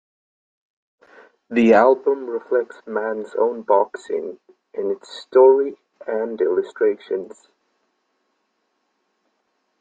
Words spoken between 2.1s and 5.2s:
reflects Mann's own boxing in its